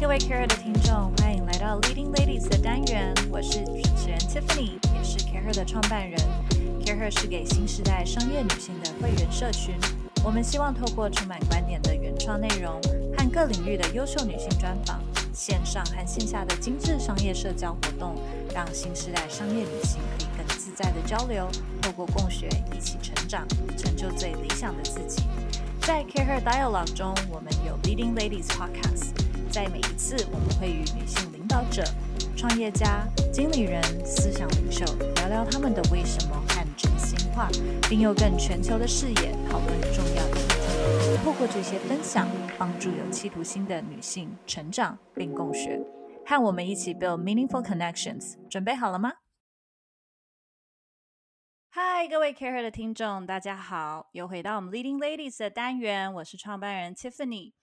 [0.00, 3.12] 各位 CAREhER 的听众，欢迎来到 Leading Ladies 的单元。
[3.30, 6.18] 我是主持人 Tiffany，也是 CAREhER 的创办人。
[6.82, 9.74] CAREhER 是给新时代商业女性的会员社群。
[10.24, 12.80] 我们希望透过充满观点的原创内容
[13.18, 15.00] 和各领域的优秀女性专访，
[15.34, 18.14] 线上和线下的精致商业社交活动，
[18.54, 21.46] 让新时代商业女性可以更自在的交流，
[21.82, 23.46] 透过共学一起成长，
[23.76, 25.24] 成就最理想的自己。
[25.82, 29.19] 在 CAREhER Dialogue 中，我们有 Leading Ladies Podcast。
[29.50, 31.82] 在每一次，我们会与女性领导者、
[32.36, 34.84] 创业家、经理人、思想领袖
[35.16, 37.48] 聊聊他们的为什么和真心话，
[37.88, 41.24] 并用更全球的视野讨论重要的议题。
[41.24, 45.80] 透过这些分享，帮助有企图心的女性成长并共学。
[46.24, 48.36] 和我们一起 build meaningful connections。
[48.48, 49.14] 准备好了吗？
[51.70, 57.54] 嗨，各位 Care 的听众，大家好，又回到我们 Leading Ladies 的单元，我是创办人 Tiffany。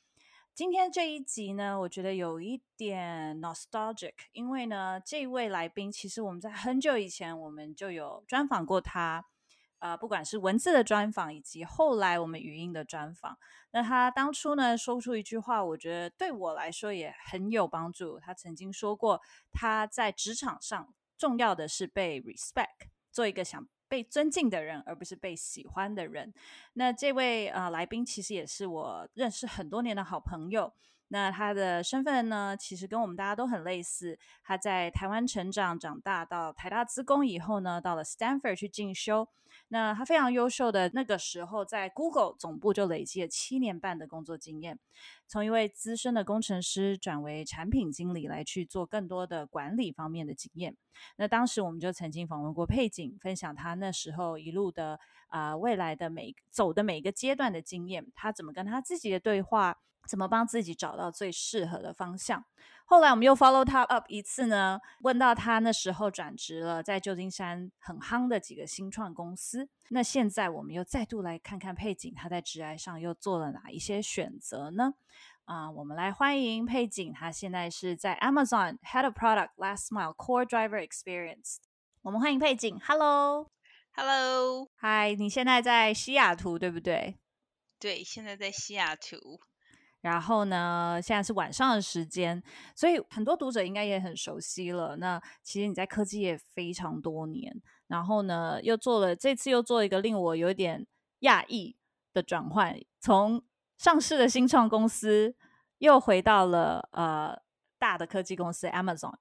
[0.58, 9.24] 今天这一集呢，我觉得有一点 nostalgic，因为呢，这位来宾其实我们在很久以前我们就有专访过他，
[9.78, 13.38] 呃，不管是文字的专访，以及后来我们语音的专访。
[13.70, 18.20] 那他当初呢，说出一句话，我觉得对我来说也很有帮助。
[18.20, 23.68] 他曾经说过，他在职场上重要的是被 respect，做一个想。
[23.88, 26.34] 被尊敬的人，而不是被喜欢的人。
[26.74, 30.72] 那这位啊来宾其实也是我认识很多年的好朋友。
[31.10, 34.20] 那他的身份呢，其实跟我们大家都很类似。
[34.44, 39.28] 他在台湾成长长大，到台大资工以后呢，到了 Stanford 去进修。
[39.70, 44.78] 那他非常优秀的那个时候，在 Google 总部就累积了七年半的工作经验，
[45.28, 50.76] 从一位资深的工程师转为产品经理，来去做更多的管理方面的经验。
[51.16, 59.78] 那当时我们就曾经访问过佩景，分享他那时候一路的啊、未来的每走的每一个阶段的经验，他怎么跟他自己的对话。
[60.08, 62.46] 怎么帮自己找到最适合的方向？
[62.86, 69.68] 后来我们又 follow 他 up 一次呢，问到他那时候转职了，在旧金山很夯的几个新创公司。
[69.90, 74.94] 那现在我们又再度来看看佩景，他在职涯上又做了哪一些选择呢？
[75.44, 81.58] 啊、呃，我们来欢迎佩景，他现在是在 Amazon Head of Product Last Mile Core Driver Experience。
[82.04, 87.18] 我们欢迎佩景，Hello，Hello，嗨，你现在在西雅图对不对？
[87.80, 89.42] 对，现在在西雅图。
[90.08, 92.42] 然后呢，现在是晚上的时间，
[92.74, 94.96] 所以很多读者应该也很熟悉了。
[94.96, 97.54] 那其实你在科技也非常多年，
[97.88, 100.88] 然后呢，又做了这次又做一个令我有点
[101.22, 101.76] 讶异
[102.14, 103.44] 的转换，从
[103.78, 105.36] 上市的新创公司
[105.80, 107.38] 又回到了呃
[107.78, 109.16] 大的科技公司 Amazon。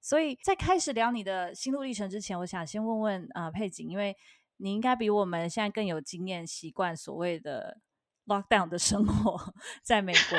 [0.00, 4.16] 所以在开始聊你的心路历程之前，我想先问问啊、佩景，因为
[4.56, 7.78] 你应该比我们现在更有经验，习惯所谓的。
[8.26, 10.38] Lockdown 的生活在美国，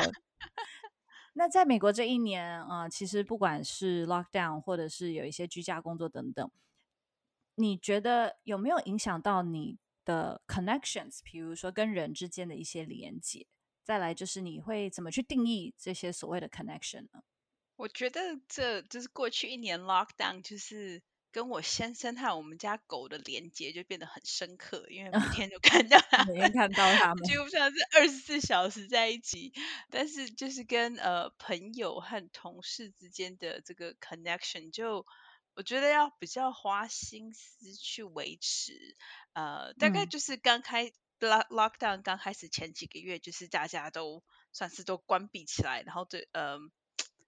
[1.34, 6.50] 那在美国这一年啊、其实不管是 Lockdown 或者是有一些居家工作等等，
[7.56, 11.20] 你觉得有没有影响到你的 connections？
[11.24, 13.48] 比如说跟人之间的一些连接。
[13.84, 17.22] 再来就是你会怎么去定义这些所谓的 connection 呢？
[17.76, 21.04] 我觉得这就是过去一年 Lockdown 就是。
[21.34, 29.52] 跟我先生和我们家狗的连接就变得很深刻，因为每天 就看到他们，每天看到他们，几乎像是二十四小时在一起。
[29.90, 35.08] 但是就是跟呃朋友和同事之间的这个 connection，就
[35.56, 38.96] 我觉得要比较花心思去维持。
[39.34, 46.60] 呃，大概就是刚开 lock lockdown 刚开始前几个月，就是大家都算是都关闭起来，然后对，嗯、呃。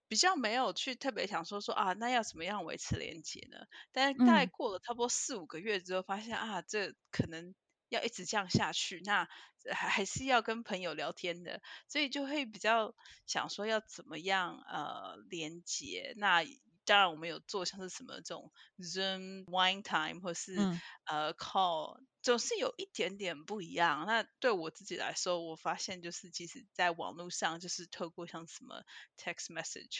[0.07, 3.65] 比较没有去特别想说说啊，那要怎么样维持连接呢？
[3.91, 7.55] 但是大概过了差不多四五个月之后，发现、嗯、啊，这可能
[7.89, 9.27] 要一直这样下去，那
[9.71, 12.93] 还还是要跟朋友聊天的，所以就会比较
[13.25, 16.45] 想说要怎么样呃连接那。
[16.87, 24.07] 当然，我们有做像是什么这种 Zoom Wine Time 或是、嗯、呃 Call，总是有一点点不一样。
[24.07, 28.83] 那对我自己来说，我发现就是其实在网络上，就是透过像什么
[29.15, 29.99] Text Message，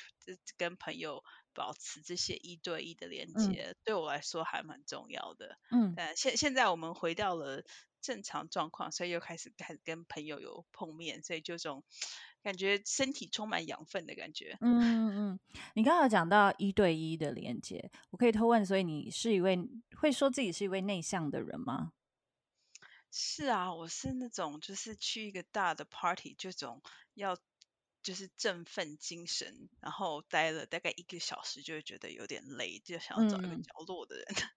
[0.57, 1.23] 跟朋友
[1.53, 5.59] 保持这些一对一的连接，嗯、对我来说还蛮重要的。
[5.69, 7.63] 嗯，但现现在我们回到了
[8.01, 11.83] 正常状况，所以又开始开始跟朋友有碰面，所以就这种。
[12.41, 14.55] 感觉身体充满养分的感觉。
[14.61, 15.39] 嗯嗯嗯，
[15.73, 19.57] 你刚刚有讲到一对一的连接，我可以偷问，所以你是一位
[19.97, 21.94] 会说自己是一位内向的人吗？
[23.17, 26.81] 是啊，我是那种就是去一个大的 party，这种
[27.13, 27.38] 要
[28.03, 34.25] 就是振奋精神，然后待了大概一个小时就会觉得有点累，就想要找一个角落的人。
[34.27, 34.50] 嗯。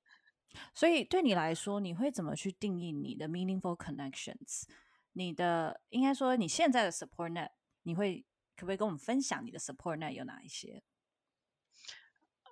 [0.75, 4.65] 所以对你来说，你会怎么去定义你的 meaningful connections？
[5.13, 7.53] 你的应该说你现在的 support net？
[7.83, 8.27] 你会
[8.57, 10.83] 可不可以跟我们分享你的 support net 有哪一些？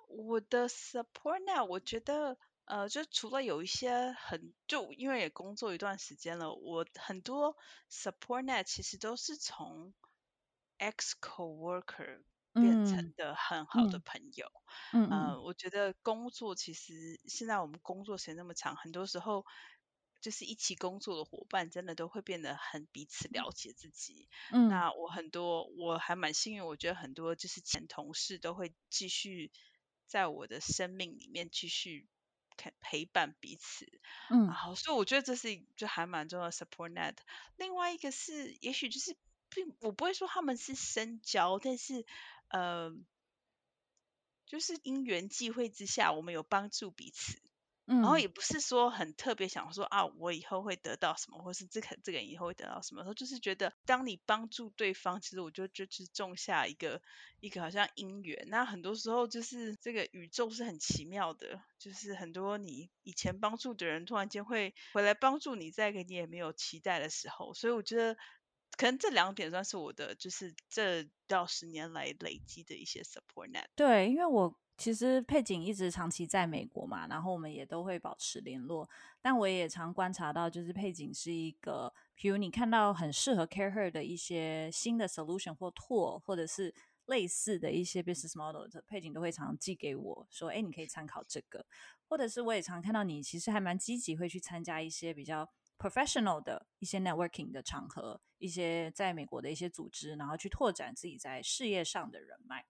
[0.07, 2.37] 我的 support net，我觉得
[2.67, 7.57] 呃，就除了有一些很，就因为也工作一段时间了，我很多
[7.89, 9.93] support net 其实都是从
[10.77, 12.23] ex coworker
[12.53, 14.51] 变成的很好的朋友。
[14.93, 19.45] 嗯，呃，我觉得工作其实现在我们工作时间那么长，很多时候。
[20.19, 24.27] 就是一起工作的伙伴，真的都会变得很彼此了解自己。
[24.51, 29.51] 嗯，那我很多我还蛮幸运，我觉得很多就是前同事都会继续
[30.07, 32.07] 在我的生命里面继续
[32.57, 33.87] 陪陪伴彼此。
[34.29, 37.15] 嗯，好，所以我觉得这是就还蛮重要的 support net。
[37.55, 39.15] 另外一个是，也许就是
[39.49, 42.05] 并我不会说他们是深交，但是
[42.49, 42.91] 呃，
[44.45, 47.39] 就是因缘际会之下，我们有帮助彼此。
[47.87, 52.99] 然后也不是说很特别想说啊，我以后会得到什么，或是这个这个人以后会得到什么。
[53.01, 57.01] 然后就是觉得，当你帮助对方，其实我觉得就是种下一个
[57.39, 58.45] 一个好像因缘。
[58.49, 67.53] 那很多时候就是这个宇宙是很奇妙的，就是很多你以前帮助的人，突然间会回来帮助你，在一个你也没有期待的时候。
[67.53, 68.17] 所以我觉得，
[68.77, 73.67] 可能这两点算是我的，就是这到十年来累积的一些 support net。
[73.75, 74.53] 对，因为我。
[74.77, 78.87] 其实佩景一直长期在美国嘛，然后我们也都会保持联络。
[79.21, 86.73] 但我也常观察到，就是佩景是一个，比如你看到很适合 CareHer 的一些新的 solution 或 tool，或者是
[87.07, 91.65] 类似的一些 business model，佩景都会常常寄给我说：“哎，你可以参考这个。”
[92.07, 95.49] 或者是我也常看到你其实还蛮积极，会去参加一些比较
[95.79, 102.63] professional 的一些 networking 的场合，一些在美国的一些组织，然后去拓展自己在事业上的人脉。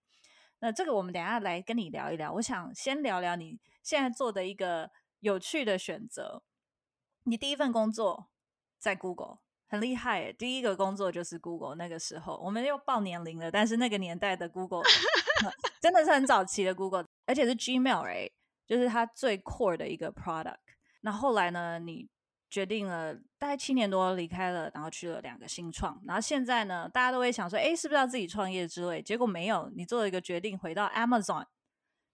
[0.59, 2.33] 那这个我们等一下来跟你聊一聊。
[2.33, 4.89] 我想先聊聊你现在做的一个
[5.19, 6.41] 有趣的选择。
[7.23, 8.29] 你第一份工作
[8.79, 11.75] 在 Google，很厉害耶，第一个工作就是 Google。
[11.75, 14.83] 那个时候我们又报年龄了，但是那个年代的 Google
[15.81, 18.29] 真的是很早期的 Google，而且是 Gmail 哎，
[18.65, 20.57] 就是它最 core 的一个 product。
[21.01, 22.09] 那后来呢，你
[22.49, 29.01] 决定了大概七年多离开了，然后去了两个新创，然后现在呢，大家都会想说，哎，是不是要自己创业之类？
[29.01, 31.45] 结果没有，你做了一个决定，回到 Amazon。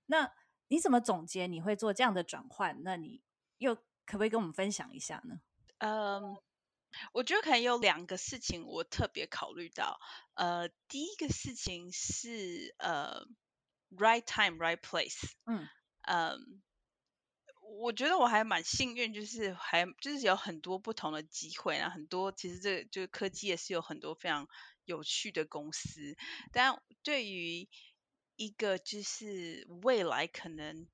[0.07, 0.31] 那
[0.69, 2.81] 你怎么总结你会做这样的转换？
[2.83, 3.21] 那你
[3.59, 5.39] 又可不可以跟我们分享一下呢？
[5.77, 6.35] 嗯，
[7.11, 9.99] 我觉得可能有两个事情我特别考虑到。
[10.33, 13.25] 呃，第一个事情是呃
[13.95, 15.31] ，right time, right place。
[15.45, 15.67] 嗯
[16.01, 16.63] 嗯。
[17.69, 24.47] 我觉得我还蛮幸运，就是还就是有很多不同的机会，然后很多其实这个就是科技也是有很多非常
[24.85, 26.15] 有趣的公司。
[26.51, 27.67] 但对于
[28.35, 30.87] 一个就是未来可能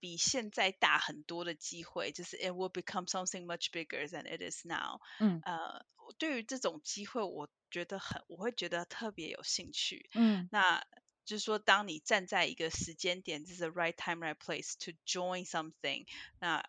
[0.00, 5.00] 比现在大很多的机会，就是 it will become something much bigger than it is now。
[5.18, 5.84] 嗯，呃，
[6.18, 10.10] 对于这种机会，我觉得很我会觉得特别有兴趣。
[10.14, 10.84] 嗯，那。
[11.24, 16.06] 就是说，当你站在一个时间点，这是 right time, right place to join something，
[16.40, 16.64] 那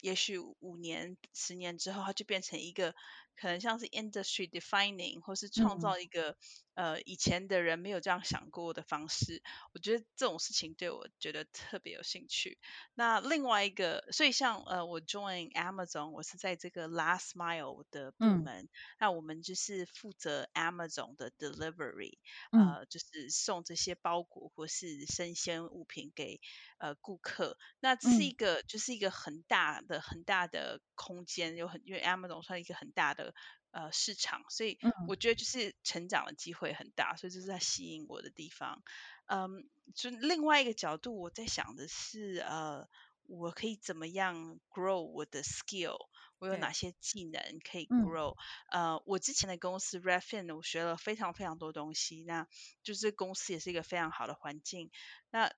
[0.00, 2.94] 也许五年、十年之后，它就变成一个
[3.34, 6.36] 可能像是 industry defining，或是创造一个。
[6.76, 9.42] 嗯呃，以前的人没有这样想过的方式，
[9.72, 12.58] 我觉得这种事情对我觉得特别有兴趣。
[12.94, 18.68] 那另外一个，所以像呃，我 join Amazon，我是在这个 last mile 的部门，嗯、
[18.98, 22.18] 那我们就是负责 Amazon 的 delivery，
[22.52, 26.40] 呃，嗯、就是送这些包裹或是生鲜物品给
[26.78, 27.56] 呃顾客。
[27.80, 33.34] 那这是一个，嗯、就是一个很大的很大的空间，有很因为 Amazon 算一个很大的。
[33.76, 38.82] 呃，市场，所以我觉得就是成长的机会很大，嗯、所以这是在吸引我的地方。
[39.26, 42.88] 嗯，就另外一个角度，我在想的是，呃，
[43.24, 46.08] 我可以怎么样 grow 我的 skill？
[46.38, 48.34] 我有哪些技能可以 grow？
[48.70, 52.48] 嗯、呃，我之前的公司 Redfin，我学了非常非常多东西，那
[52.82, 54.90] 就是公司也是一个非常好的环境。
[55.30, 55.52] 那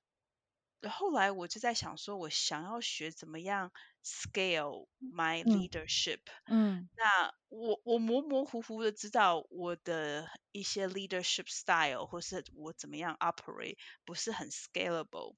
[0.89, 3.73] 后来我就在想说，我想要学怎么样
[4.09, 6.21] scale my leadership。
[6.47, 15.37] 嗯，嗯那我我模模糊糊的知道我的一些 leadership style，或是我怎么样 operate 不是很 scalable。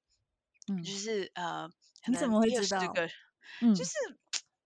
[0.68, 1.68] 嗯，就是呃，
[2.06, 2.94] 你怎么会知道？
[3.60, 3.92] 嗯，就是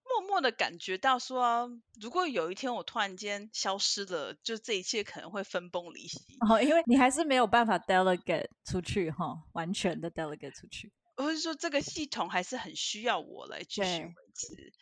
[0.05, 1.71] 默默的感觉到说，
[2.01, 6.19] 如果有一天我突然间消失了，就这一切可能会分崩离析。
[6.49, 10.93] 哦，因为你还是没有办法 delegate 出去哈，完全的 delegate 出去。
[11.17, 14.73] 或者说这个系统还是很需要我来继续维持。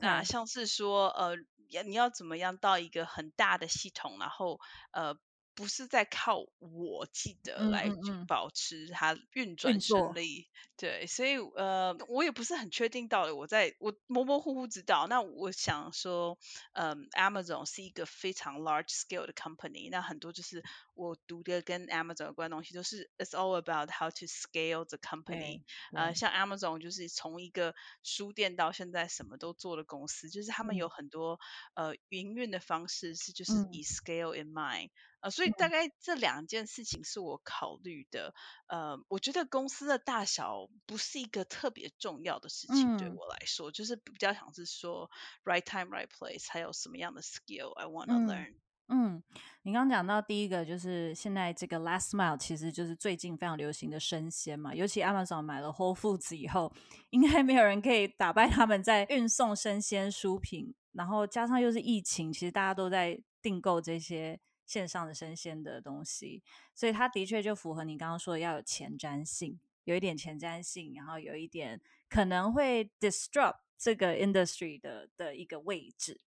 [0.00, 1.36] 那像是说，呃，
[1.84, 4.60] 你要怎么样到一个很大的系统，然后
[4.92, 5.16] 呃。
[5.56, 7.88] 不是在靠我记得来
[8.28, 15.06] 保持它运转顺利，对，所以呃，我也不是很确定到底我在我模模糊糊知道。
[15.08, 16.38] 那我想说，
[16.74, 20.62] 嗯，Amazon 是一个非常 large scale 的 company，那很多就是
[20.94, 25.62] 我读的跟 Amazon 有关的东西，都是 It's all about how to scale the company。
[25.94, 31.40] 呃，像 Amazon 就是从一个书店到现在什么都做的公司，就是他们有很多、
[31.72, 34.92] 嗯、呃营运的方式是就是以 scale in mind、嗯。
[35.20, 38.34] 呃，所以大概这两件事情是我考虑的。
[38.66, 45.10] 呃，我觉得公司的大小不是一个特别重要的事情，对我来说，嗯、就是比较想是说
[45.44, 48.50] right time right place，还有什么样的 skill I want to learn。
[48.50, 49.20] 嗯嗯，
[49.62, 54.72] 你刚刚讲到第一个就是现在这个 last mile，其实就是最近非常流行的生鲜嘛。
[54.72, 56.72] 尤其 Amazon 买了 Whole Foods 以后，
[57.10, 60.72] 应该没有人可以打败他们在运送生鲜蔬品。
[60.92, 66.42] 然后加上又是疫情，其实大家都在订购这些线上的生鲜的东西，
[66.74, 76.20] 所以它的确就符合你刚刚说的要有前瞻性，有一点前瞻性，然后有一点可能会 disrupt 这个 industry 的的一个位置。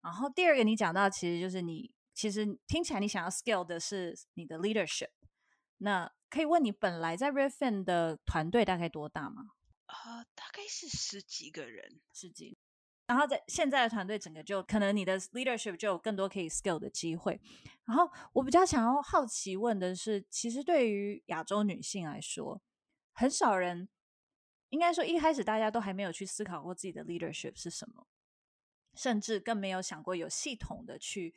[0.00, 5.10] 然后第二个你讲到，其实就是你其实听起来你想要 scale 的是你的 leadership。
[5.78, 9.50] 那可以问你本来在 Redfin 的团队大概多大吗？
[9.86, 12.55] 啊、呃，大概是十几个人，十几。
[13.06, 17.40] 然后在现在的团队整个就可能你的 leadership 就有更多可以 scale 的机会。
[17.84, 22.60] 然后我比较想要好奇问的是，其实对于亚洲女性来说，
[23.12, 23.88] 很少人
[24.70, 28.06] 应该说一开始大家都还没有去思考过自己的 leadership 是什么。
[28.94, 31.34] 甚至更没有想过有系统的去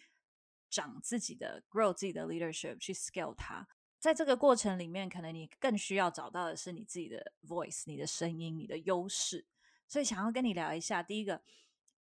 [0.69, 3.67] 长自己的 grow 自己的 leadership 去 scale 它，
[3.99, 9.45] 在这个过程里面，可能你更需要找到的是你自己的 voice，你的声音，你的优势。
[9.89, 11.41] 所以想要跟你聊一下，第一个，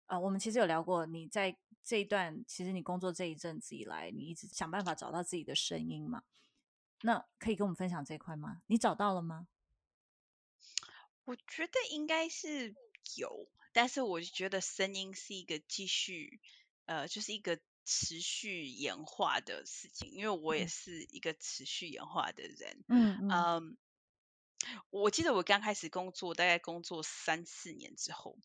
[0.06, 6.24] 呃，我们其实有聊过，你在这一段其实你工作这一阵子以来，你一直想办法找到自己的声音嘛？
[7.02, 8.62] 那可以跟我们分享这一块吗？
[8.68, 9.48] 你找到了吗？
[11.24, 12.76] 我觉得应该是
[13.16, 13.48] 有。
[13.72, 16.42] 但是我觉得声音是一个继续，
[16.88, 22.84] 呃，就是一个持续演化的事情，因为我也是一个持续演化的人。
[22.88, 23.30] 嗯嗯。
[23.30, 23.76] Um,
[24.90, 28.38] 我记得我刚开始工作，大概工作三四年之后，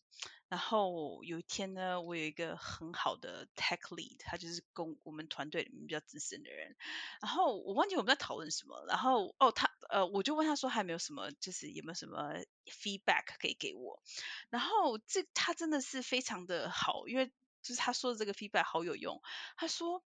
[0.47, 6.75] 然后有一天呢，我有一个很好的 tech lead，他就是工我们团队里面比较资深的人，
[7.21, 12.33] 然后我忘记我们在讨论什么，然后哦他呃我就问他说还没有什么就是有没有什么
[12.65, 14.01] feedback 可以给我，
[14.49, 17.27] 然后这他真的是非常的好，因为
[17.63, 19.21] 就是他说的这个 feedback 好有用，
[19.57, 20.03] 他说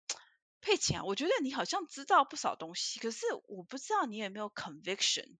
[0.60, 5.36] 佩奇啊，我觉得你好像知道不少东西，可是我不知道你有没有 conviction。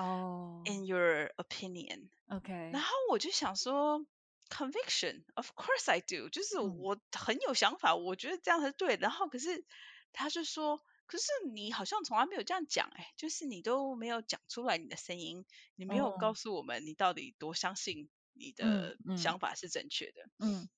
[0.00, 4.06] 哦、oh.，In your opinion, OK，然后我就想说
[4.48, 9.02] ，conviction, of course I do，就是我很有想法，嗯，我觉得这样是对的。
[9.02, 9.64] 然后可是
[10.12, 15.44] 他就说，可是你好像从来没有这样讲，哎，就是你都没有讲出来你的声音，
[15.76, 20.22] 你没有告诉我们你到底多相信你的想法是正确的。
[20.38, 20.68] 嗯，嗯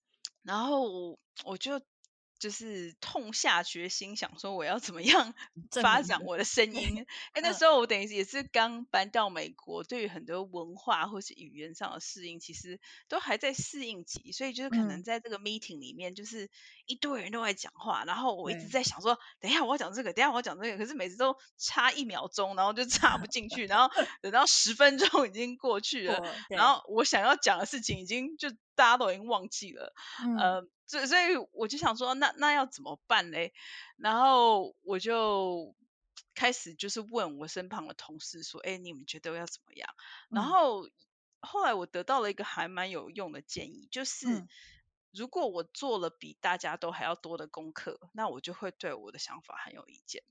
[0.42, 1.80] 然后我就。
[2.42, 5.32] 就是痛下决心，想说我要怎么样
[5.80, 7.06] 发展我的声音。
[7.34, 14.32] 哎， 那时候我等于也是刚搬到美国，对于很多文化或是语言上的适应，其实都还在适应期。
[14.32, 16.50] 所以就是可能在这个 meeting 里面，就是
[16.86, 23.88] 一堆人都在讲话，然后我一直在想说，等一下我要讲这个，等一下我要讲这个，可是每次都差一秒钟，然后就插不进去，然后
[24.20, 26.20] 等到十分钟已经过去了，
[26.50, 29.92] 然后我想要讲的事情已经就大家都已经忘记了，
[30.38, 30.66] 呃。
[30.84, 33.54] 所以，所以我就想说，那那要怎么办嘞？
[33.96, 35.74] 然后我就
[36.34, 39.88] 开始就是问我身旁的同事说：“哎，你们觉得要怎么样？”
[40.28, 40.86] 然后
[41.40, 44.46] 后来我得到了一个还蛮有用的建议，就是
[45.12, 50.22] 如果我做了比大家都还要多的功课，那我就会对我的想法很有意见。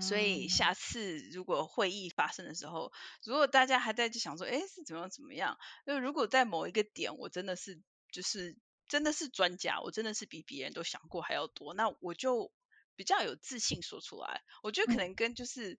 [0.00, 2.92] 所以下次如果会议发生的时候，
[3.24, 7.80] 如果大家还在想说：“哎，是怎么样怎么样？”就如果在某一个点，我真的是
[8.12, 8.56] 就是。
[8.90, 12.50] 真的是专家，我真的是比别人都想过还要多，那我就
[12.96, 14.40] 比较有自信说出来。
[14.62, 15.78] 我觉得可能跟就是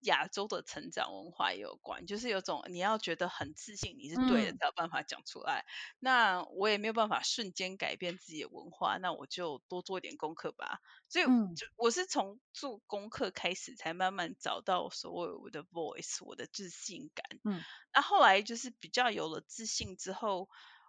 [0.00, 5.72] 亚洲的成长文化也有关，嗯、就是有种你要觉得很自信，你是对的才有办法讲出来、嗯。
[6.00, 10.80] 那我也没有办法瞬间改变自己的文化，那我就多做一点功课吧。
[11.08, 17.24] 所以，就我是从做功课开始，才慢慢找到所谓我的 voice，我的自信感。
[17.44, 20.48] 嗯，那后来就是比较有了自信之后，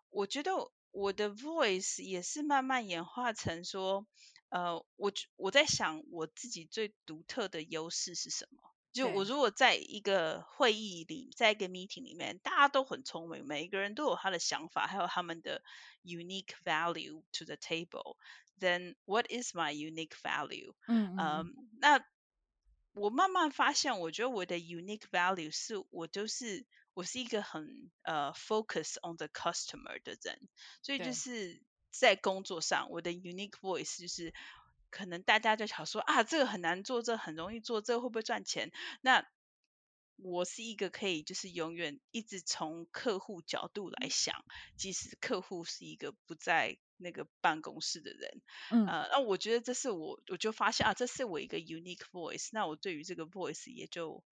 [0.10, 0.52] 我觉得。
[0.92, 4.08] 我的 voice 也是慢慢演化成说，
[4.50, 8.58] 呃，我我在想我自己最独特的优势是什么？
[8.92, 15.64] 就我如果在一个会议里，在一个 meeting 里面，大家都很聪明，每一个人都有他的想法，还有他们的
[16.04, 20.74] unique value to the table，then what is my unique value？
[20.88, 21.48] 嗯，嗯，um,
[21.80, 22.04] 那
[22.94, 26.66] 我慢慢发现，我觉得我的 unique value 是我就是。
[26.96, 30.50] 我是一个很呃、uh, focus on the customer 的人，
[30.82, 34.34] 所以就是在工作上，我的 unique voice 就是
[34.90, 38.72] 可能大家就想说啊，这个很难做，这个很容易做，这个会不会赚钱？
[39.02, 39.26] 那
[40.18, 44.44] 我是一个可以就是永远一直从客户角度来想，
[44.76, 54.24] 即使客户是一个不在那个办公室的人，嗯，呃，那我觉得这是我我就发现啊，这是我一个 unique voice，那我对于这个 voice 也就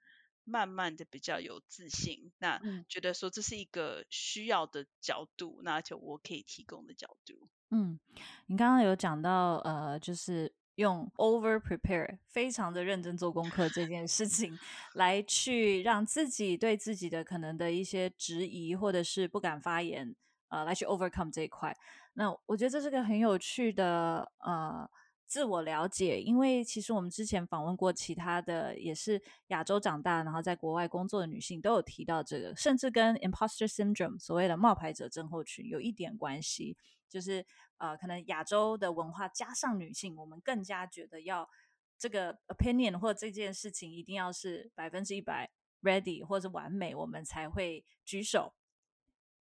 [0.43, 7.49] 慢慢的比较有自信，那觉得说这是一个需要的角度，那就我可以提供的角度。
[7.71, 7.99] 嗯，
[8.47, 10.53] 你刚刚有讲到呃，就是。
[10.77, 14.55] 用 over prepare 非常的认真做功课这件事情，
[14.93, 20.15] 来去让自己对自己的可能的一些质疑或者是不敢发言，
[20.49, 21.75] 呃，来去 overcome 这一块。
[22.13, 24.87] 那我觉得这是个很有趣的呃
[25.27, 36.75] 自我了解，因为其实我们之前访问过其他的也是亚洲长大，然后在国外工作的女性都有提到这个，甚至跟 imposter syndrome 所谓的冒牌者症候群有一点关系，
[37.07, 37.45] 就是。
[37.79, 41.47] 呃，可能亚洲的文化加上女性，我们更加觉得要
[41.95, 45.47] 这个 opinion 或者这件事情一定要是百分之一百
[45.83, 48.55] ready 或者完美，我们才会举手，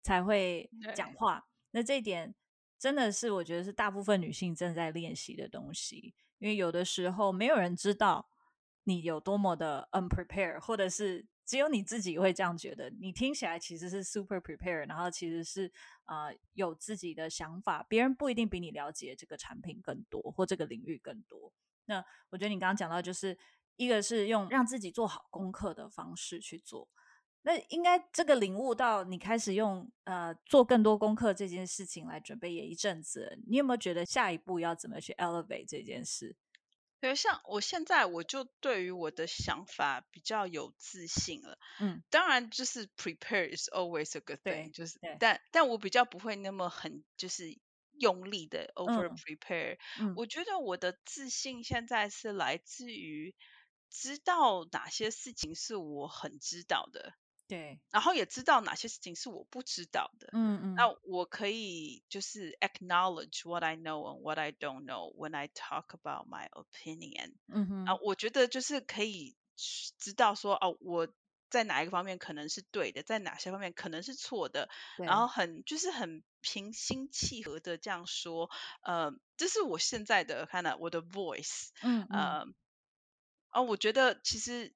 [0.03, 1.47] 才会讲话。
[1.71, 2.35] 那这一点
[2.79, 8.29] 真的是我觉得是大部分女性正在练习的东西，因为有的时候没有人知道
[8.85, 11.27] 你有多么的 unprepared，或者是。
[11.47, 15.73] 只有你自己会这样觉得，你听起来其实是 super prepared，然后其实是
[16.07, 21.53] 呃有自己的想法，别人不一定比你了解这个产品更多或这个领域更多。
[21.85, 23.39] 那我觉得你刚刚讲到，就是
[23.77, 26.89] 一个是用让自己做好功课的方式去做，
[27.47, 36.35] 那应该这个领悟到你开始用呃做更多功课这件事情来准备也一阵子，你有没有觉得下一步要怎么去 elevate 这件事？
[36.99, 41.57] 比如像我现在，我就对于我的想法比较有自信了。
[41.79, 47.57] 嗯，当然就是 prepare is always a good thing，就是但但我比较不会那么很就是
[47.93, 49.79] 用力的 over prepare。
[50.01, 53.37] 嗯，我觉得我的自信现在是来自于
[53.89, 57.15] 知道哪些事情是我很知道的。
[57.49, 60.29] 对，然后也知道哪些事情是我不知道的。
[60.33, 67.35] 嗯嗯，那我可以就是 acknowledge what I know and what I don't know when I talk about my opinion。
[67.49, 69.37] 嗯哼，啊，我觉得就是可以
[69.99, 71.09] 知道说哦，我
[71.49, 74.69] 在哪一个方面可能是对的，在哪些方面可能是错的。
[74.97, 78.51] 然后很就是很平心气和的这样说，
[78.83, 81.69] 呃，这是我现在的看到我的 voice。
[81.81, 82.47] 嗯嗯，呃，
[83.53, 84.75] 哦，我觉得其实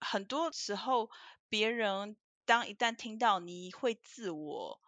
[0.00, 1.10] 很多时候。
[1.48, 4.80] 别人当一旦听到你会自我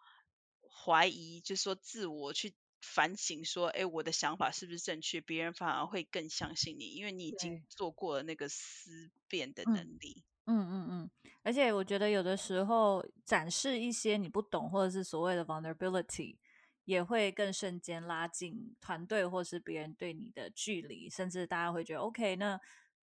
[0.61, 5.19] 怀疑，就是说自我去反省，说，哎，我的想法是不是正确？
[5.21, 10.23] 别人反而会更相信你，因为你已经做过了那个思辨的能力。
[10.45, 11.11] 嗯嗯嗯。
[11.43, 16.37] 而且我觉得有的时候展示一些你不懂或者是所谓的 vulnerability，
[16.85, 22.59] 也会更瞬间拉近团队或是别人对你的距离，甚至大家会觉得 OK，那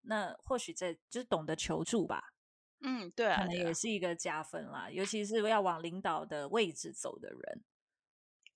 [0.01, 2.33] 那或许在就是懂得求助吧。
[2.81, 7.63] 嗯，对啊，可能也是一个加分啦，尤其是要往领导的位置走的人。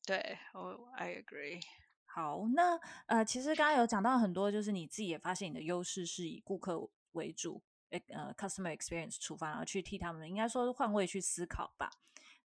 [0.05, 1.61] 对，我、oh，I agree。
[2.05, 11.91] 好，那呃，其实刚刚有讲到很多，就是你自己也发现你的优势是以顾客为主，呃，customer experience 出发，然后去替他们，应该说是换位去思考吧。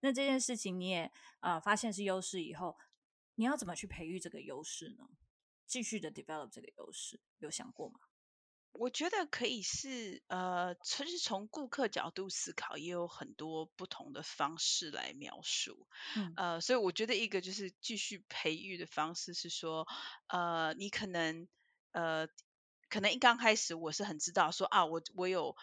[0.01, 1.11] 那这件事情你也
[1.41, 2.77] 呃发现是优势以后，
[3.35, 5.07] 你要怎么去培育这个优势呢？
[5.65, 7.99] 继续的 develop 这个优势，有想过吗？
[8.71, 15.87] 我觉得可以是，呃，其实从顾客角度思考，也有很多不同的方式来描述。
[16.15, 19.85] 嗯，呃，所以我觉得一个就是继续培育的方式是说，
[20.27, 21.47] 呃，你可能，
[21.91, 22.27] 呃，
[22.89, 25.55] 可能一刚开始我是很知道说啊，我我有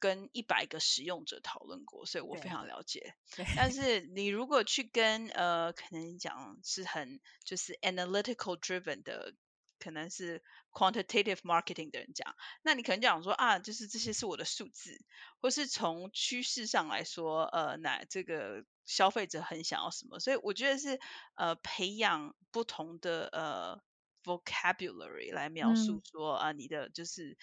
[0.00, 3.14] 跟一百个使用者讨论过，所以我非常了解。
[3.56, 9.34] 但是你如果去跟呃，可能讲是很就是 analytical driven 的。
[9.78, 15.00] 可能是 quantitative marketing 的人讲，那你可能讲说啊，就是这些是我的数字，
[15.40, 21.00] 或是从趋势上来说，呃，那这个消费者很想要什么，所以我觉得是
[21.34, 23.80] 呃培养不同的呃
[24.24, 27.36] vocabulary 来描述说啊，你的就是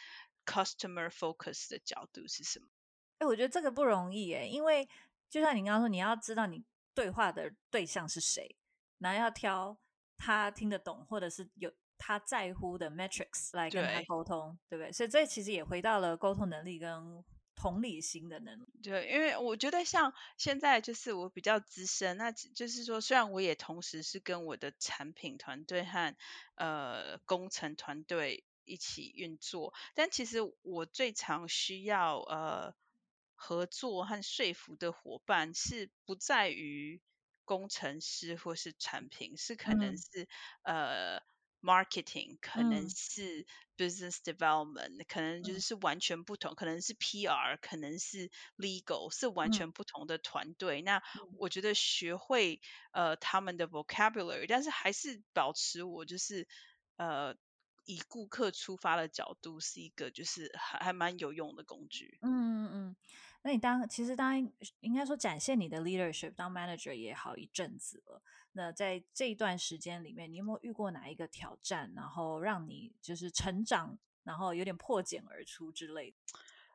[0.45, 2.67] customer focus 的角度是什么？
[3.19, 4.87] 哎，我觉得这个不容易哎，因为
[5.29, 8.55] 就像你刚刚说，你要知道你对话的对象是谁，
[8.99, 9.77] 然后要挑
[10.17, 11.73] 他听得懂，或者是有。
[12.05, 14.91] 他在乎的 metrics 来跟他沟通，对，对不对？
[14.91, 17.23] 所以这其实也回到了沟通能力跟
[17.55, 18.67] 同理心的能力。
[18.83, 26.13] 对，因为我觉得像现在就是我比较资深，那就是说，虽然我也同时是跟我的产品团队和
[26.55, 32.75] 呃工程团队一起运作，但其实我最常需要呃
[33.33, 37.01] 合作和说服的伙伴是不在于
[37.45, 40.27] 工程师或是产品，是可能是、
[40.63, 40.75] 嗯、
[41.17, 41.32] 呃。
[41.63, 43.45] marketing，可能嗯是
[43.77, 50.81] business development，可能就是是完全不同，可能是 PR，可能是 legal，是完全不同的团队。
[50.81, 51.01] 那
[51.37, 56.47] 我觉得学会呃他们的 vocabulary，但是还是保持我就是
[56.97, 57.33] 呃
[57.85, 62.17] 以顾客出发的角度，是一个就是还还蛮有用的工具。
[62.21, 62.95] 嗯嗯嗯。
[63.45, 64.37] 那你当其实当
[64.79, 68.21] 应该说展现你的 leadership，当 manager 也好一阵子了。
[68.55, 76.17] 那在这一段时间里面，你有没有遇过哪一个挑战，然后让你就是成长，然后有点破茧而出之类的？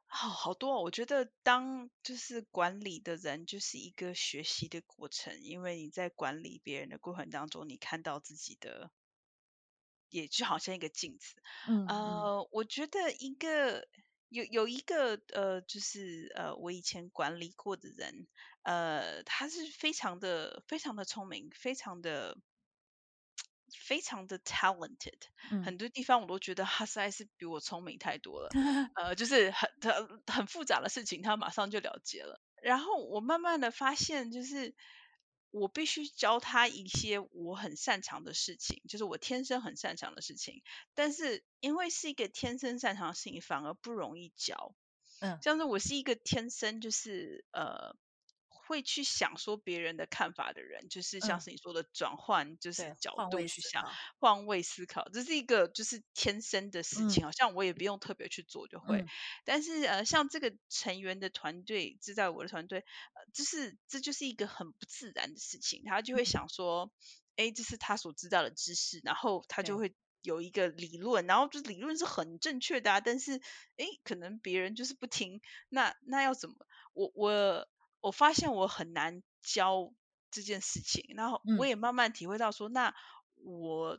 [0.07, 8.91] 好、哦、好多、哦，我觉得当就是管理的人就是一个学习的过程，因为你在管理别人的过程当中，你看到自己的，
[10.09, 11.37] 也就好像一个镜子。
[11.69, 13.89] 嗯，呃，我觉得一个。
[14.31, 18.29] 有有一个呃，就是呃，我以前管理过的人，
[18.63, 22.37] 呃，他是非常的非常的聪明，非常的
[23.87, 28.49] 非常的 talented，嗯，很多地方我都觉得他实在是比我聪明太多了，
[28.95, 32.41] 呃，就是很很很复杂的事情，他马上就了解了。
[32.63, 34.75] 然后我慢慢的发现，就是。
[35.59, 40.63] 我必须教他一些我很擅长的事情，就是我天生很擅长的事情。
[40.95, 44.75] 但是因为是一个天生擅长的事情，反而不容易教。
[45.21, 47.97] 嗯，像是我是一个天生就是呃。
[48.69, 53.83] 会去想说别人的看法的人，就是像是你说的转换，嗯、就是角度去想，
[54.21, 59.01] 换位思考，这是一个就是天生的事情，好、嗯、像我也不用特别去做就会。
[59.01, 59.07] 嗯、
[59.45, 62.85] 但是呃，像这个成员的团队，知道我的团队，呃，
[63.33, 66.93] 就是这就是一个很不自然的事情，他就会想说，
[67.37, 73.41] 哎、嗯，这是他所知道的知识，然后他就会有一个理论，然后就是理论是很正确的啊，但是
[73.79, 76.55] 哎，可能别人就是不听，那那要怎么？
[76.93, 77.67] 我我。
[78.01, 79.93] 我发现我很难教
[80.31, 82.95] 这件事情，然后我也慢慢体会到说，嗯、那
[83.37, 83.99] 我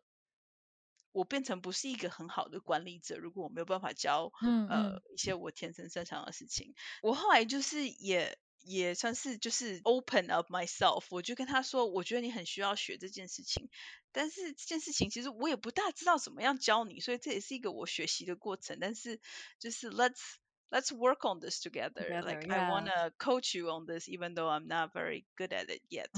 [1.12, 4.94] 我变成不是一个很好的管理者，如果我没有办法教，嗯嗯。
[4.94, 13.70] 呃一些我天生擅长的事情，我后来就是也也算是就是 open up myself，我就跟他说，我觉得你很需要学这件事情，
[14.12, 19.20] 但是这件事情其实我也不大知道怎么样教你，所以这也是一个我学习的过程，但是
[19.60, 20.36] 就是 let's。
[20.72, 22.04] Let's work on this together.
[22.04, 22.68] together like yeah.
[22.68, 26.10] I wanna coach you on this, even though I'm not very good at it yet.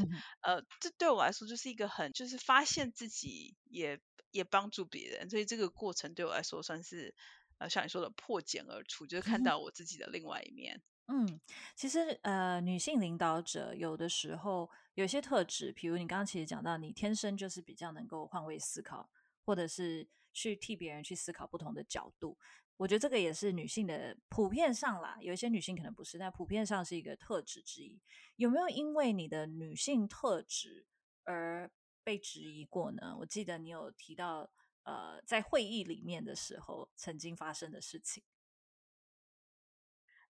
[0.42, 4.00] 呃，这对我来说就是一个很，就是发现自己也
[4.32, 7.16] 也帮助别人，所以这个过程对我来说算是
[7.60, 10.82] 呃，像你说的破茧而出，就是看 到我自己的另外一面。
[11.08, 11.40] 嗯，
[11.76, 19.10] 其实呃，女性领导者有的时候有些特质，比如你刚刚其实讲到，你天生就是比较能够换位思考，
[19.46, 22.38] 或者是去替别人去思考不同的角度。
[22.82, 28.02] 我觉得这个也是女性的普遍上啦，有一些女性可能不是，但普遍上是一个特质之一。
[28.38, 30.88] 有没有因为你的女性特质
[31.24, 31.72] 而
[32.04, 33.16] 被质疑过呢？
[33.20, 38.24] 我记得你有提到，呃，在会议里面的时候曾经发生的事情。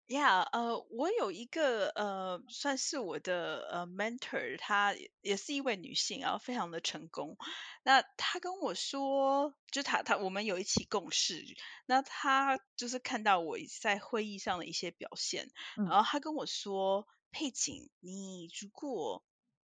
[0.08, 7.36] Yeah，呃，我有一个呃，算是我的呃 mentor，她也是一位女性，然后非常的成功。
[7.82, 11.44] 那她跟我说，就她她我们有一起共事，
[11.84, 19.22] 那她就是看到我在会议上的一些表现，嗯、然后她跟我说：“佩锦，你如果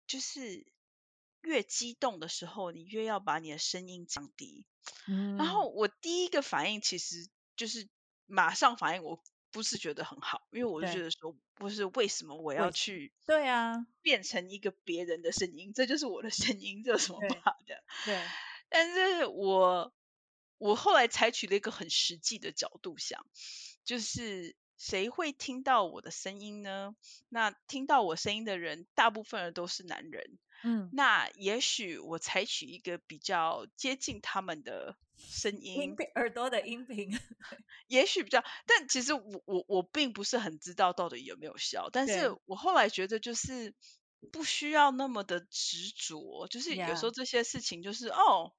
[0.06, 0.66] 就是
[1.40, 4.66] 越激动的时候，你越要把你的声音降低。”
[5.08, 7.88] 嗯，然后我第一个反应其实就是
[8.26, 9.22] 马上反应我。
[9.56, 17.82] 不是觉得很好，因为我就觉得说，不是为什么我要去对啊，变成一个别人的声音，这就是我的声音，这有什么不好的？
[18.04, 18.22] 对，
[18.68, 19.94] 但是我
[20.58, 23.24] 我后来采取了一个很实际的角度想，
[23.82, 26.94] 就是谁会听到我的声音呢？
[27.30, 30.38] 那听到我声音的人，大部分人都是男人。
[30.68, 37.08] 嗯，那也许我采取一个比较接近他们的声音，音耳朵的音频，
[37.86, 43.76] 也许比较，但其实我我我并不是很知道到底有没有效，但是我后来觉得就是
[44.32, 48.52] 不需要那么的执着，就是有时候这些事情就是哦，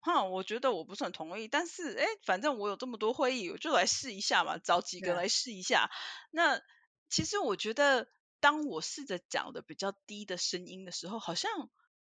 [0.00, 5.90] 哼，我觉得我不是很同意，但是哎，反正我有这么多会议，我就来试一下嘛，找几个来试一下。
[6.30, 6.62] 那
[7.10, 8.08] 其实我觉得。
[8.40, 11.50] 当我试着讲的比较低的声音的时候，好像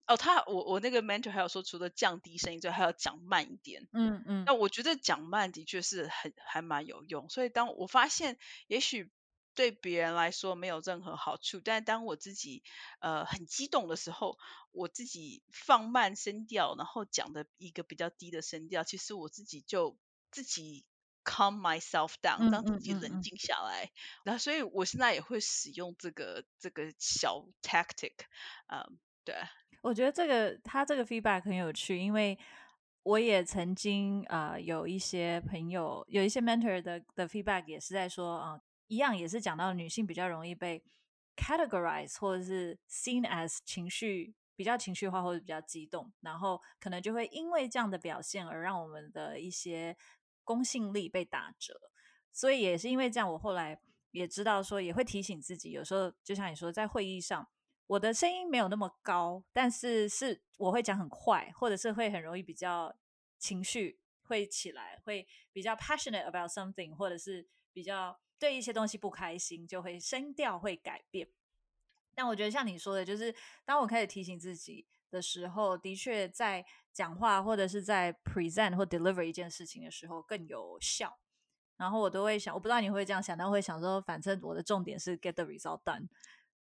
[0.05, 3.87] 哦，他我我那个 mentor 还有说，除了降低声音之外，还要讲慢一点。
[3.93, 4.43] 嗯嗯。
[4.45, 7.29] 那我觉得讲慢的确是很还蛮有用。
[7.29, 8.37] 所以当我发现，
[8.67, 9.11] 也许
[9.53, 12.63] 对别人来说没有任何好处，但当我自己
[12.99, 14.37] 呃很激动的时候，
[14.71, 19.97] 我自己放慢声调，然后讲的一个比较低的声调，其实我自己就
[20.31, 20.85] 自己。
[21.29, 23.91] Calm myself down，让自己冷静下来。
[24.23, 28.13] 那、所以，我现在也会使用这个这个小 tactic。
[28.67, 29.35] 嗯，对。
[29.81, 32.39] 我觉得这个他这个 feedback 很有趣，因为
[33.03, 40.81] 我也曾经啊、呃、有一些朋友，有一些 mentor 的的 feedback 也是在说啊、呃，一样也是讲到女性比较容易被
[41.35, 49.95] categorize 或者是 seen as 情绪比较情绪化或者比较激动，然后可能就会因为这样的表现而让我们的一些
[50.47, 51.77] 公信力被打折。
[52.31, 53.79] 所以也是因为这样，我后来
[54.12, 57.47] 也知道说，也会提醒自己，有时候就像你说，在会议上。
[57.88, 62.93] 我的声音没有那么高，但是是我会讲很快，或者是会很容易比较
[63.39, 71.29] 情绪会起来，会比较 passionate about something，或者是比较对一些东西不开心，就会声调会改变。
[72.13, 73.33] 但我觉得像你说的，就是
[73.63, 81.17] 当我开始提醒自己的时候，的确在讲话或者是在 present 或 deliver 一件事情的时候更有效。
[81.77, 86.07] 然后我都会想，我不知道你会这样想，但我会想说，反正我的重点是 get the result done，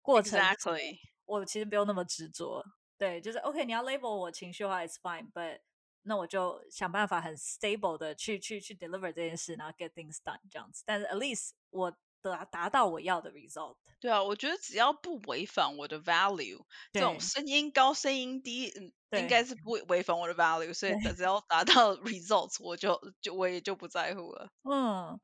[0.02, 0.38] 过程。
[0.38, 0.98] Exactly.
[1.24, 2.62] 我其实不用那么执着，
[2.98, 5.58] 对，就是 OK，你要 label 我情绪化，it's fine，but
[6.02, 10.84] 那我就想办法很 stable 的去去去 deliver 这件事，然后 get things done 这样子。
[10.86, 11.96] 但是 at least 我
[12.30, 13.76] 达达到我要的 result。
[13.98, 18.70] 对啊，我觉得只要不违反我的 value，这种声音高声音低，
[19.10, 24.50] 嗯，应该是不会违反我的 value，所以只要达到 results，我就就我也就不在乎了。
[24.64, 25.18] 嗯，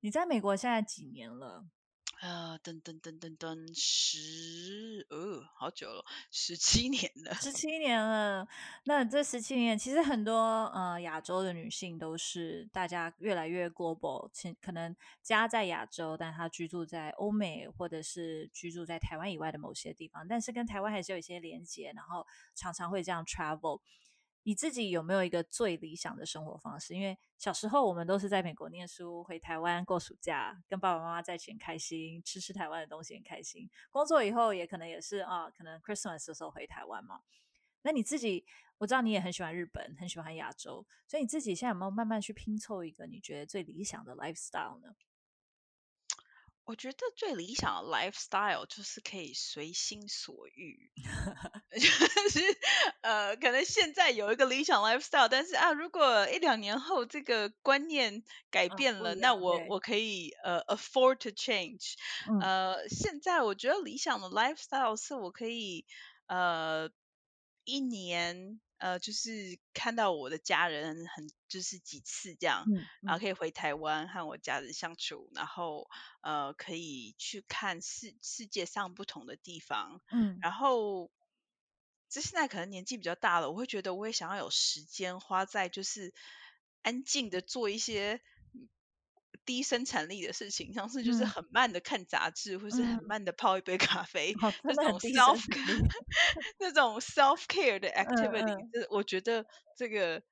[0.00, 1.64] 你在美国现在几年了？
[2.20, 8.46] 呃，等等等等等，十，呃，好久了，十七年了，十 七年了。
[8.84, 14.28] 那这十七年，其实很多呃亚洲的女性都是大家越来越 global，
[14.60, 22.26] 可能家在亚洲，但她居住在欧美，或者是居住在台湾以外的某些地方，但是跟台湾还是有一些连接，然后
[22.56, 23.80] 常常会这样 travel。
[24.48, 26.94] 你自己有没有一个最理想的生活方式？
[26.94, 33.68] 因为小时候我们都是在美国念书，回台湾过暑假，跟爸爸妈妈在一起很开心，吃吃台湾的东西很开心。
[33.90, 37.20] 工作以后也可能也是啊，可能 Christmas 的时候回台湾嘛。
[37.82, 38.46] 那你自己，
[38.78, 44.96] 我知道你也很喜欢日本，很喜欢亚洲，所以你自己现在有没有慢慢去拼凑一个你觉得最理想的 lifestyle 呢？
[46.68, 50.90] 我觉得最理想的 lifestyle 就是可以随心所欲，
[51.72, 52.40] 就是
[53.00, 61.94] 呃，可能现在有一个理想 lifestyle，但是啊，如果一两年后这个观念改变了，哦、那我我可以呃 afford to change。
[62.30, 65.86] 嗯、呃，现在我觉得理想的 lifestyle 是我可以
[66.26, 66.90] 呃
[67.64, 68.60] 一年。
[68.78, 75.88] 呃，就是看到我的家人很就是几次这样，嗯嗯、然后可以回台湾和我家人相处，然后
[76.22, 81.10] 呃可以去看世世界上不同的地方，嗯，然后
[82.08, 86.14] 这现在可能年纪比较大了，我会觉得我也想要有时间花在就是
[86.82, 88.20] 安静的做一些
[89.48, 95.40] 低生产力的事情，像是就是很慢的看杂志，嗯、或是很慢的泡一杯咖啡，那、嗯、 种 self
[96.58, 100.22] 那种 self care 的 activity，我觉得这个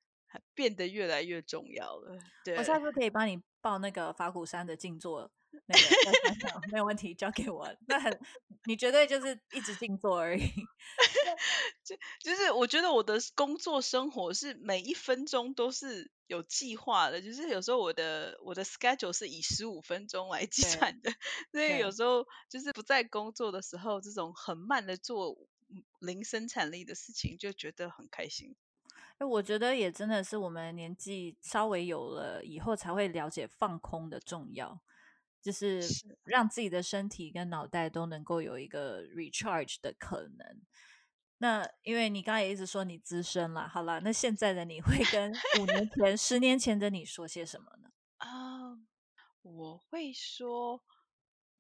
[0.52, 2.18] 变得越来越重要了。
[2.44, 5.32] 对，我下次可以帮你报那个法鼓山的静坐，
[5.64, 7.74] 那个没有问题，交给我。
[7.86, 8.20] 那很，
[8.64, 10.42] 你绝对就是一直静坐而已。
[11.84, 16.10] 就就是我觉得我的工作生活是每一分钟都是。
[16.28, 21.12] 有计划的，就是有时候我的我的 schedule 是以十五分钟来 计算的，
[21.52, 25.36] 所以有时候就是不在工作的时候，这种很慢的做
[26.00, 28.56] 零生产力的事情，就觉得很开心。
[29.18, 34.80] 哎，我觉得也真的是我们年纪稍微有了以后，才会了解放空的重要，
[35.46, 35.80] 就是
[36.24, 40.60] 让自己的身体跟脑袋都能够有一个 recharge 的可能。
[41.38, 47.90] 那因为你刚刚也一直说你资深了，好了，那现在的你会跟五年 前、十年前的你说些什么呢？
[48.16, 48.78] 啊，uh,
[49.42, 50.82] 我会说，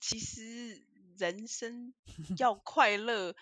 [0.00, 0.84] 其实
[1.16, 1.94] 人生
[2.38, 3.36] 要 快乐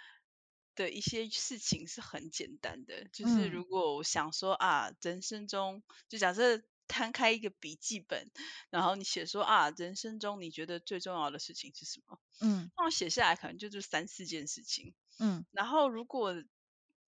[0.75, 8.31] 的一些事情是很简单的，就是如果我想说啊，人生中就假设摊开一个笔记本，
[8.71, 12.21] 然后你写说啊，人生中你觉得最重要的事情是什么？
[12.41, 14.95] 嗯，那我写下来可能就这三四件事情。
[15.19, 16.43] 嗯，然后如果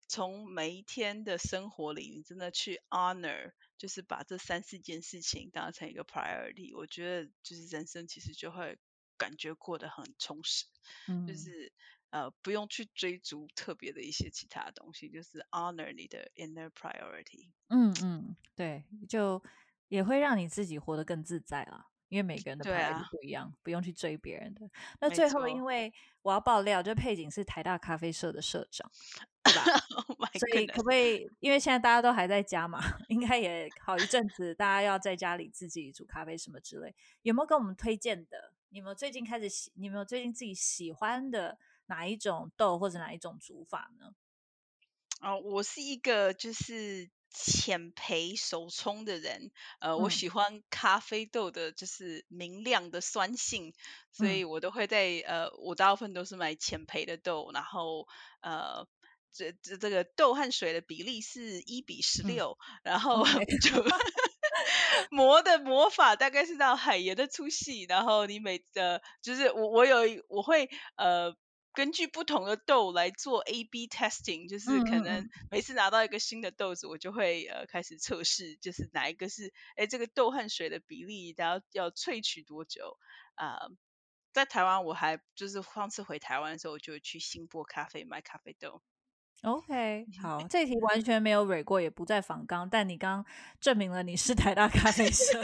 [0.07, 8.77] 从每一天的生活里，你真的去 honor，就是把这三四件事情当成一个 priority，我觉得就是人生其实就会
[9.17, 10.65] 感觉过得很充实，
[11.07, 11.73] 嗯，就是
[12.11, 17.49] 呃不用去追逐特别的一些其他东西，就是 honor 你的 inner priority。
[17.69, 19.43] 嗯嗯，对，就
[19.87, 21.87] 也会让你自己活得更自在啦。
[22.07, 24.61] 因为每个人的牌都不一样，啊、不用去追别人的。
[25.01, 28.89] 那最后，因为我要爆料，就佩景是台大咖啡社的社长，
[29.43, 29.63] 对吧？
[30.07, 31.27] oh、所以可不可以？
[31.39, 38.53] 因为现在大家都还在家嘛， 应该也好一阵子，大家要在家里自己煮咖啡什么之类，有没有跟我们推荐的？
[38.69, 39.71] 你们最近开始喜？
[39.73, 44.13] 你们最近自己喜欢的哪一种豆或者哪一种煮法呢？
[45.21, 47.09] 哦，我是一个就是。
[47.35, 53.73] 浅焙手冲的人，呃，嗯、我喜欢咖啡豆的就是明亮的酸性，
[54.11, 58.07] 所以我都会在呃，我大部分都是买浅焙的豆，然后
[58.41, 58.87] 呃。
[59.37, 63.25] 这这这个豆和水的比例是一比十六，嗯，然后
[63.61, 63.83] 就.
[65.11, 71.35] 磨的磨法大概是到海盐的粗细，然后你每呃就是我我有我会呃
[71.75, 82.97] 根据不同的豆来做 A/B testing，就是可能每次拿到一个新的豆子，我就会呃开始测试，就是哪一个是哎这个豆和水的比例，然后要萃取多久
[83.35, 83.71] 啊，呃？
[84.33, 88.81] 在台湾我还就是上次回台湾的时候，我就去新波咖啡买咖啡豆。
[89.43, 93.25] OK，好，这题完全没有蕊过，也不在仿纲，但你刚
[93.61, 95.41] 证明了你是台大咖啡社，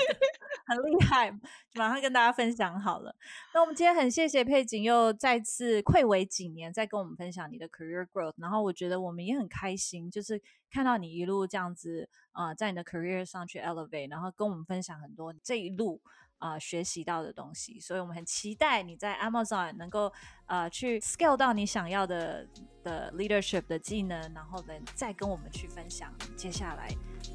[0.76, 1.32] 很厉害，
[1.76, 3.16] 马上跟大家分享好了。
[3.54, 16.02] 那我们今天很谢谢佩锦又再次睽违几年，再跟我们分享你的 career growth，然后我觉得我们也很开心，就是看到你一路这样子啊、在你的 career 上去 elevate，然后跟我们分享很多这一路。
[16.42, 20.12] 啊、学习到的东西，所以我们很期待你在 Amazon 能够
[20.48, 22.48] 呃去 scale 到你想要的
[22.84, 26.88] 的 leadership 的技能，然后能再跟我们去分享接下来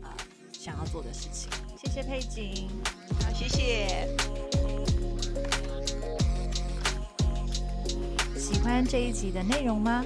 [0.03, 0.11] 啊、
[0.67, 1.49] 想要做的事情。
[1.81, 2.69] 谢谢佩锦，
[3.23, 4.09] 好，谢谢。
[8.37, 10.05] 喜欢这一集的内容吗？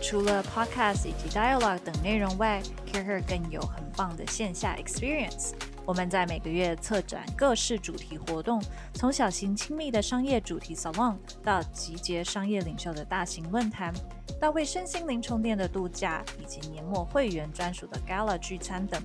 [0.00, 5.52] 除了 podcast 以及 dialogue 等内容外，CAREhER 更有很棒的线下 experience。
[5.84, 8.62] 我们在每个月策展各式主题活动，
[8.94, 13.92] 从小型亲密的商业主题 salon，到集结商业领袖的大型论坛，
[14.40, 19.02] 到为身心灵充电的度假，以及年末会员专属的 gala 聚餐等。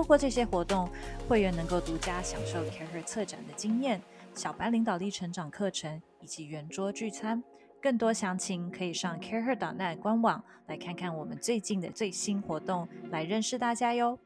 [0.00, 0.88] 透过这些活动，
[1.28, 4.00] 会员能够独家享受 CAREhER 策展的经验、
[4.34, 7.44] 小白领导力成长课程以及圆桌聚餐。
[7.82, 14.18] 更多详情可以上 CAREhER.net 官网来看看我们最近的最新活动，来认识大家哟。